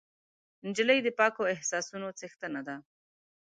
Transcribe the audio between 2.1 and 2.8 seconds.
څښتنه ده.